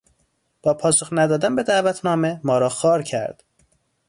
با 0.61 0.73
پاسخ 0.73 1.09
ندادن 1.11 1.55
به 1.55 1.63
دعوتنامه 1.63 2.39
ما 2.43 2.57
را 2.57 2.69
خوار 2.69 3.03
کرد. 3.03 3.43